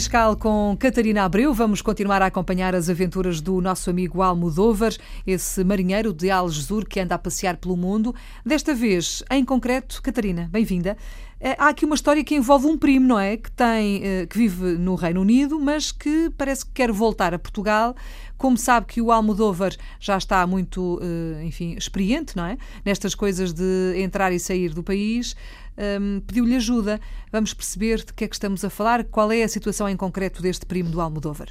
Fiscal 0.00 0.34
com 0.34 0.74
Catarina 0.78 1.24
Abreu. 1.24 1.52
Vamos 1.52 1.82
continuar 1.82 2.22
a 2.22 2.26
acompanhar 2.26 2.74
as 2.74 2.88
aventuras 2.88 3.38
do 3.38 3.60
nosso 3.60 3.90
amigo 3.90 4.22
Almodóvar, 4.22 4.96
esse 5.26 5.62
marinheiro 5.62 6.10
de 6.14 6.30
Algesur 6.30 6.86
que 6.86 7.00
anda 7.00 7.16
a 7.16 7.18
passear 7.18 7.58
pelo 7.58 7.76
mundo. 7.76 8.14
Desta 8.42 8.74
vez, 8.74 9.22
em 9.30 9.44
concreto, 9.44 10.00
Catarina, 10.02 10.48
bem-vinda. 10.50 10.96
Eh, 11.42 11.56
há 11.58 11.68
aqui 11.68 11.86
uma 11.86 11.94
história 11.94 12.22
que 12.22 12.34
envolve 12.34 12.66
um 12.66 12.76
primo, 12.76 13.06
não 13.06 13.18
é? 13.18 13.38
Que, 13.38 13.50
tem, 13.50 14.04
eh, 14.04 14.26
que 14.26 14.36
vive 14.36 14.76
no 14.76 14.94
Reino 14.94 15.22
Unido, 15.22 15.58
mas 15.58 15.90
que 15.90 16.30
parece 16.36 16.66
que 16.66 16.72
quer 16.72 16.92
voltar 16.92 17.32
a 17.32 17.38
Portugal. 17.38 17.96
Como 18.36 18.58
sabe 18.58 18.86
que 18.86 19.00
o 19.00 19.10
Almodóvar 19.10 19.74
já 19.98 20.18
está 20.18 20.46
muito, 20.46 21.00
eh, 21.02 21.42
enfim, 21.44 21.74
experiente, 21.78 22.36
não 22.36 22.44
é? 22.44 22.58
Nestas 22.84 23.14
coisas 23.14 23.54
de 23.54 23.94
entrar 23.96 24.32
e 24.32 24.38
sair 24.38 24.74
do 24.74 24.82
país, 24.82 25.34
ehm, 25.78 26.20
pediu-lhe 26.26 26.56
ajuda. 26.56 27.00
Vamos 27.32 27.54
perceber 27.54 28.04
de 28.04 28.12
que 28.12 28.24
é 28.24 28.28
que 28.28 28.34
estamos 28.34 28.62
a 28.62 28.68
falar, 28.68 29.04
qual 29.04 29.32
é 29.32 29.42
a 29.42 29.48
situação 29.48 29.88
em 29.88 29.96
concreto 29.96 30.42
deste 30.42 30.66
primo 30.66 30.90
do 30.90 31.00
Almodóvar. 31.00 31.48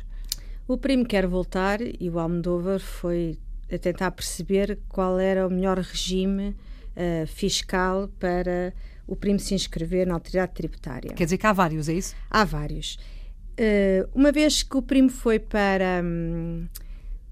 O 0.67 0.77
primo 0.77 1.03
quer 1.03 1.26
voltar 1.26 1.79
e 1.81 2.09
o 2.12 2.20
Almodóvar 2.20 2.79
foi 2.79 3.40
a 3.71 3.77
tentar 3.79 4.12
perceber 4.12 4.77
qual 4.87 5.20
era 5.20 5.48
o 5.48 5.49
melhor 5.49 5.79
regime 5.79 6.55
uh, 6.95 7.27
fiscal 7.27 8.09
para 8.20 8.73
o 9.07 9.16
primo 9.16 9.39
se 9.39 9.53
inscrever 9.53 10.05
na 10.07 10.13
autoridade 10.13 10.53
tributária. 10.53 11.13
Quer 11.13 11.23
dizer 11.23 11.38
que 11.38 11.48
há 11.48 11.53
vários, 11.53 11.89
é 11.89 11.93
isso? 11.93 12.15
Há 12.29 12.43
vários. 12.45 12.98
Uh, 13.59 14.09
uma 14.13 14.31
vez 14.31 14.63
que 14.63 14.77
o 14.77 14.81
primo 14.81 15.09
foi 15.09 15.39
para, 15.39 16.02
um, 16.03 16.67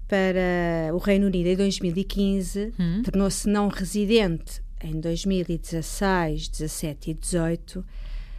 para 0.06 0.94
o 0.94 0.98
Reino 0.98 1.26
Unido 1.26 1.46
em 1.46 1.56
2015, 1.56 2.72
hum. 2.78 3.02
tornou-se 3.02 3.48
não 3.48 3.68
residente 3.68 4.62
em 4.82 5.00
2016, 5.00 6.48
17 6.48 7.10
e 7.10 7.14
18. 7.14 7.84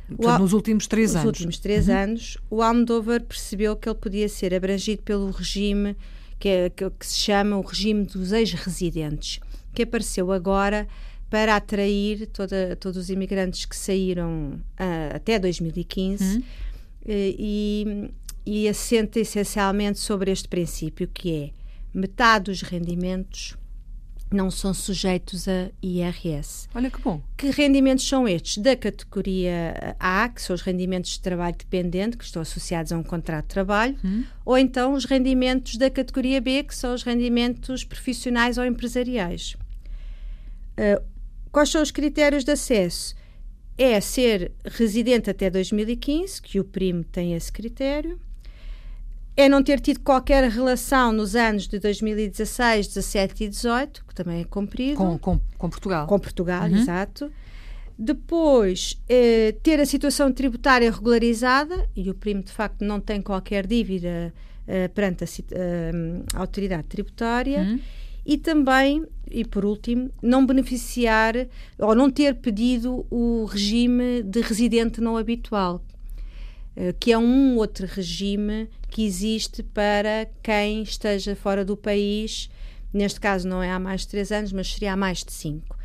Portanto, 0.07 0.41
nos 0.41 0.53
últimos 0.53 0.87
três 0.87 1.13
nos 1.13 1.15
anos. 1.15 1.25
Nos 1.25 1.39
últimos 1.39 1.59
três 1.59 1.87
uhum. 1.87 1.95
anos, 1.95 2.37
o 2.49 2.61
Almodóvar 2.61 3.21
percebeu 3.21 3.75
que 3.75 3.87
ele 3.87 3.97
podia 3.97 4.27
ser 4.27 4.53
abrangido 4.53 5.03
pelo 5.03 5.29
regime 5.29 5.95
que, 6.39 6.47
é, 6.47 6.69
que, 6.69 6.89
que 6.89 7.05
se 7.05 7.19
chama 7.19 7.57
o 7.57 7.61
regime 7.61 8.05
dos 8.05 8.31
ex-residentes, 8.31 9.39
que 9.73 9.83
apareceu 9.83 10.31
agora 10.31 10.87
para 11.29 11.55
atrair 11.55 12.27
toda, 12.27 12.75
todos 12.75 12.97
os 12.97 13.09
imigrantes 13.09 13.65
que 13.65 13.75
saíram 13.75 14.59
uh, 14.79 15.15
até 15.15 15.37
2015 15.39 16.23
uhum. 16.23 16.43
Eh, 17.05 17.33
e, 17.39 18.11
e 18.45 18.67
assenta 18.67 19.21
essencialmente 19.21 19.99
sobre 19.99 20.31
este 20.31 20.49
princípio 20.49 21.07
que 21.07 21.33
é 21.33 21.49
metade 21.93 22.51
dos 22.51 22.61
rendimentos 22.61 23.57
não 24.31 24.51
são 24.51 24.73
sujeitos 24.73 25.47
a 25.47 25.69
IRS. 25.81 26.67
Olha 26.73 26.91
que 26.91 27.01
bom. 27.01 27.21
Que 27.35 27.49
rendimentos 27.49 28.07
são 28.07 28.27
estes? 28.27 28.57
Da 28.57 28.75
categoria 28.75 29.95
A, 29.99 30.29
que 30.29 30.41
são 30.41 30.53
os 30.53 30.61
rendimentos 30.61 31.11
de 31.11 31.21
trabalho 31.21 31.55
dependente, 31.57 32.17
que 32.17 32.23
estão 32.23 32.41
associados 32.41 32.91
a 32.91 32.97
um 32.97 33.03
contrato 33.03 33.45
de 33.45 33.49
trabalho, 33.49 33.97
hum. 34.03 34.23
ou 34.45 34.57
então 34.57 34.93
os 34.93 35.05
rendimentos 35.05 35.77
da 35.77 35.89
categoria 35.89 36.39
B, 36.39 36.63
que 36.63 36.75
são 36.75 36.93
os 36.93 37.03
rendimentos 37.03 37.83
profissionais 37.83 38.57
ou 38.57 38.65
empresariais. 38.65 39.55
Uh, 40.77 41.03
Quais 41.51 41.69
são 41.69 41.81
os 41.81 41.89
critérios 41.91 42.43
de 42.43 42.51
acesso? 42.51 43.15
É 43.77 43.99
ser 43.99 44.51
residente 44.65 45.29
até 45.29 45.49
2015, 45.49 46.41
que 46.41 46.59
o 46.59 46.63
primo 46.63 47.03
tem 47.03 47.33
esse 47.33 47.51
critério. 47.51 48.19
É 49.39 49.47
não 49.47 49.63
ter 49.63 49.79
tido 49.79 50.01
qualquer 50.01 50.49
relação 50.49 51.13
nos 51.13 51.33
anos 51.35 51.65
de 51.65 51.79
2016, 51.79 52.87
17 52.87 53.43
e 53.45 53.47
18, 53.47 54.05
que 54.05 54.13
também 54.13 54.41
é 54.41 54.43
cumprido. 54.43 54.97
Com, 54.97 55.17
com, 55.17 55.39
com 55.57 55.69
Portugal. 55.69 56.07
Com 56.07 56.19
Portugal, 56.19 56.69
uhum. 56.69 56.75
exato. 56.75 57.31
Depois, 57.97 59.01
eh, 59.07 59.55
ter 59.63 59.79
a 59.79 59.85
situação 59.85 60.31
tributária 60.31 60.91
regularizada, 60.91 61.87
e 61.95 62.09
o 62.09 62.13
primo 62.13 62.43
de 62.43 62.51
facto 62.51 62.83
não 62.83 62.99
tem 62.99 63.21
qualquer 63.21 63.65
dívida 63.65 64.33
eh, 64.67 64.89
perante 64.89 65.23
a, 65.23 65.27
eh, 65.51 65.91
a, 66.33 66.39
autoridade 66.39 66.83
tributária. 66.83 67.59
Uhum 67.59 67.79
e 68.25 68.37
também, 68.37 69.05
e 69.31 69.43
por 69.43 69.65
último, 69.65 70.11
não 70.21 70.45
beneficiar 70.45 71.33
ou 71.79 71.95
não 71.95 72.11
ter 72.11 72.35
pedido 72.35 73.03
o 73.09 73.45
regime 73.45 74.21
de 74.21 74.41
residente 74.41 75.01
não 75.01 75.17
habitual, 75.17 75.81
eh, 75.81 75.98
que 76.99 77.11
é 77.11 77.17
um 77.17 77.57
outro 77.57 77.85
regime 77.85 78.69
que 78.89 79.05
existe 79.05 79.63
para 79.63 80.29
quem 80.41 80.83
esteja 80.83 81.35
fora 81.35 81.63
do 81.63 81.75
país. 81.75 82.49
Neste 82.93 83.19
caso, 83.19 83.47
não 83.47 83.61
é 83.61 83.71
há 83.71 83.79
mais 83.79 84.01
de 84.01 84.07
três 84.07 84.31
anos, 84.31 84.51
mas 84.51 84.71
seria 84.71 84.93
há 84.93 84.97
mais 84.97 85.23
de 85.23 85.31
cinco. 85.31 85.77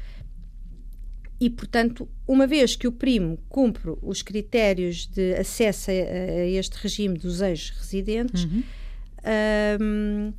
E, 1.41 1.51
portanto, 1.51 2.09
uma 2.27 2.47
vez 2.47 2.77
que 2.77 2.87
o 2.87 2.93
primo 2.93 3.39
cumpre 3.49 3.93
os 4.01 4.23
critérios 4.23 5.07
de 5.07 5.35
acesso 5.35 5.91
a, 5.91 5.95
a 5.95 6.47
este 6.47 6.77
regime 6.77 7.19
dos 7.19 7.41
ex-residentes, 7.41 8.45
uhum. 8.45 8.63
um, 9.81 10.33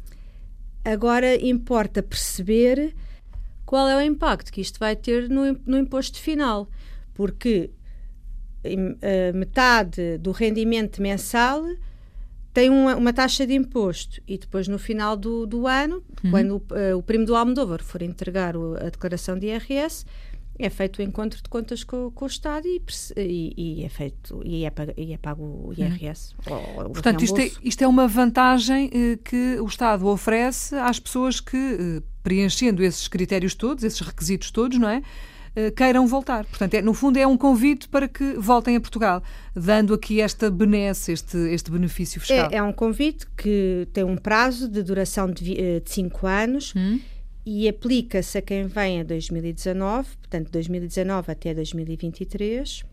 Agora 0.85 1.35
importa 1.43 2.03
perceber 2.03 2.93
qual 3.65 3.89
é 3.89 3.97
o 3.97 4.01
impacto 4.01 4.53
que 4.53 4.61
isto 4.61 4.77
vai 4.77 4.95
ter 4.95 5.27
no, 5.27 5.59
no 5.65 5.79
imposto 5.79 6.19
final, 6.19 6.69
porque 7.15 7.71
metade 9.33 10.17
do 10.17 10.31
rendimento 10.31 11.01
mensal 11.01 11.63
tem 12.53 12.69
uma, 12.69 12.95
uma, 12.95 13.11
taxa 13.11 13.45
de 13.45 13.53
imposto 13.53 14.21
e 14.25 14.37
depois 14.37 14.69
no 14.69 14.79
final 14.79 15.17
do, 15.17 15.45
do 15.45 15.67
ano, 15.67 16.01
uhum. 16.23 16.31
quando 16.31 16.51
uh, 16.51 16.97
o 16.97 17.03
primo 17.03 17.25
do 17.25 17.35
Almodóvar 17.35 17.83
for 17.83 18.01
entregar 18.01 18.55
o, 18.55 18.77
a 18.77 18.89
declaração 18.89 19.37
de 19.37 19.47
IRS, 19.47 20.05
é 20.57 20.69
feito 20.69 20.99
o 20.99 21.01
encontro 21.01 21.41
de 21.43 21.49
contas 21.49 21.83
com, 21.83 22.09
com 22.11 22.25
o 22.25 22.27
Estado 22.27 22.65
e, 22.65 22.81
e, 23.17 23.53
e, 23.57 23.83
é 23.83 23.89
feito 23.89 24.41
e 24.45 24.63
é 24.63 24.69
pago, 24.69 24.93
e 24.95 25.11
é 25.11 25.17
pago 25.17 25.43
o 25.43 25.73
IRS. 25.77 26.33
Hum. 26.49 26.85
O, 26.85 26.89
Portanto, 26.91 27.23
isto 27.23 27.39
é, 27.39 27.51
isto 27.61 27.83
é, 27.83 27.87
uma 27.87 28.07
vantagem 28.07 28.89
eh, 28.93 29.19
que 29.21 29.59
o 29.59 29.65
Estado 29.65 30.07
oferece 30.07 30.75
às 30.75 30.97
pessoas 30.97 31.41
que, 31.41 31.57
eh, 31.57 32.01
preenchendo 32.23 32.81
esses 32.81 33.07
critérios 33.09 33.53
todos, 33.53 33.83
esses 33.83 33.99
requisitos 33.99 34.49
todos, 34.49 34.79
não 34.79 34.87
é? 34.87 35.01
Eh, 35.55 35.71
queiram 35.71 36.05
voltar. 36.05 36.45
Portanto, 36.45 36.73
é, 36.73 36.81
no 36.81 36.93
fundo, 36.93 37.17
é 37.17 37.25
um 37.25 37.37
convite 37.37 37.87
para 37.87 38.07
que 38.07 38.33
voltem 38.33 38.75
a 38.75 38.81
Portugal, 38.81 39.23
dando 39.55 39.93
aqui 39.93 40.19
esta 40.19 40.51
benesse, 40.51 41.11
este, 41.11 41.37
este 41.37 41.71
benefício 41.71 42.19
fiscal. 42.19 42.49
É, 42.51 42.57
é 42.57 42.63
um 42.63 42.73
convite 42.73 43.25
que 43.37 43.87
tem 43.93 44.03
um 44.03 44.17
prazo 44.17 44.67
de 44.67 44.83
duração 44.83 45.31
de, 45.31 45.59
eh, 45.59 45.79
de 45.79 45.89
cinco 45.89 46.27
anos. 46.27 46.73
Hum 46.75 46.99
e 47.45 47.69
aplica-se 47.69 48.39
a 48.39 48.41
quem 48.41 48.65
vem 48.65 49.01
a 49.01 49.03
2019, 49.03 50.09
portanto 50.17 50.49
2019 50.49 51.31
até 51.31 51.53
2023. 51.53 52.83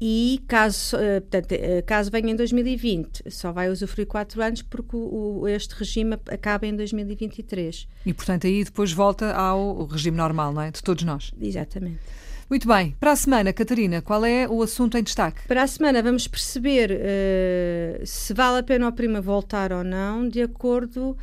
E 0.00 0.42
caso, 0.46 0.96
eh, 0.96 1.20
portanto, 1.20 1.52
eh, 1.52 1.82
caso 1.82 2.10
venha 2.10 2.30
em 2.30 2.36
2020, 2.36 3.30
só 3.30 3.50
vai 3.50 3.70
usufruir 3.70 4.06
4 4.06 4.42
anos 4.42 4.60
porque 4.60 4.94
o, 4.94 5.48
este 5.48 5.74
regime 5.74 6.18
acaba 6.30 6.66
em 6.66 6.76
2023. 6.76 7.88
E, 8.04 8.12
portanto, 8.12 8.46
aí 8.46 8.62
depois 8.62 8.92
volta 8.92 9.32
ao 9.32 9.86
regime 9.86 10.18
normal, 10.18 10.52
não 10.52 10.60
é? 10.60 10.70
De 10.70 10.82
todos 10.82 11.02
nós. 11.02 11.32
Exatamente. 11.40 12.00
Muito 12.48 12.68
bem. 12.68 12.94
Para 13.00 13.12
a 13.12 13.16
semana, 13.16 13.52
Catarina, 13.52 14.00
qual 14.00 14.24
é 14.24 14.46
o 14.46 14.62
assunto 14.62 14.96
em 14.96 15.02
destaque? 15.02 15.48
Para 15.48 15.62
a 15.62 15.66
semana 15.66 16.00
vamos 16.00 16.28
perceber 16.28 16.92
uh, 16.92 18.06
se 18.06 18.32
vale 18.32 18.58
a 18.58 18.62
pena 18.62 18.86
ao 18.86 18.92
prima 18.92 19.20
voltar 19.20 19.72
ou 19.72 19.82
não, 19.82 20.28
de 20.28 20.42
acordo 20.42 21.16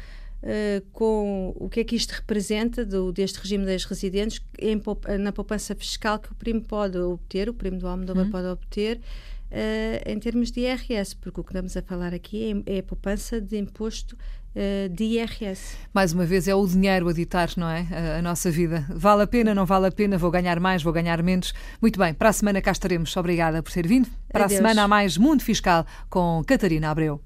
uh, 0.44 0.86
com 0.92 1.54
o 1.56 1.70
que 1.70 1.80
é 1.80 1.84
que 1.84 1.96
isto 1.96 2.12
representa 2.12 2.86
do, 2.86 3.12
deste 3.12 3.40
regime 3.40 3.66
das 3.66 3.86
residentes 3.86 4.42
em, 4.60 4.82
na 5.20 5.32
poupança 5.32 5.74
fiscal 5.74 6.20
que 6.20 6.32
o 6.32 6.36
primo 6.36 6.62
pode 6.62 6.98
obter, 6.98 7.50
o 7.50 7.54
primo 7.54 7.78
do 7.78 7.88
Almodóvar 7.88 8.26
uhum. 8.26 8.32
pode 8.32 8.48
obter, 8.48 8.98
uh, 8.98 10.10
em 10.10 10.20
termos 10.20 10.52
de 10.52 10.62
IRS, 10.62 11.16
porque 11.16 11.40
o 11.40 11.44
que 11.44 11.52
estamos 11.52 11.76
a 11.78 11.82
falar 11.82 12.14
aqui 12.14 12.64
é, 12.68 12.76
é 12.78 12.80
a 12.80 12.84
poupança 12.84 13.40
de 13.40 13.58
imposto 13.58 14.18
uh, 14.56 14.90
de 14.90 15.04
IRS. 15.04 15.78
Mais 15.94 16.14
uma 16.14 16.26
vez, 16.26 16.48
é 16.48 16.56
o 16.56 16.68
dinheiro 16.68 17.08
a 17.08 17.14
ditar, 17.14 17.50
não 17.56 17.70
é? 17.70 17.88
A, 17.92 18.20
a, 18.20 18.22
nossa 18.22 18.52
vida. 18.52 18.86
Vale 18.90 19.24
a 19.24 19.28
pena, 19.28 19.56
não 19.56 19.66
vale 19.66 19.88
a 19.88 19.92
pena, 19.92 20.18
vou 20.18 20.30
ganhar 20.30 20.60
mais, 20.60 20.84
vou 20.84 20.94
ganhar 20.94 21.22
menos. 21.24 21.54
Muito 21.82 21.98
bem, 21.98 22.14
para 22.14 22.30
a 22.30 22.34
semana 22.34 22.62
cá 22.62 22.72
estaremos. 22.72 23.16
Obrigada 23.16 23.64
por 23.64 23.72
ter 23.72 23.88
vindo. 23.88 24.10
Para 24.32 24.46
Adeus. 24.46 24.60
a 24.60 24.62
semana 24.62 24.84
há 24.84 24.88
mais 24.88 25.18
Mundo 25.18 25.42
Fiscal 25.42 25.86
com 26.10 26.44
Catarina 26.46 26.90
Abreu. 26.90 27.22